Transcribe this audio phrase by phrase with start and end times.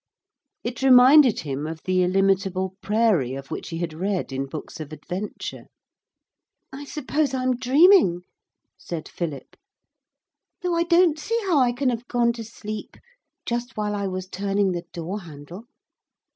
[0.63, 4.91] It reminded him of the illimitable prairie of which he had read in books of
[4.91, 5.67] adventure.
[6.73, 8.21] 'I suppose I'm dreaming,'
[8.79, 9.55] said Philip,
[10.63, 12.97] 'though I don't see how I can have gone to sleep
[13.45, 15.65] just while I was turning the door handle.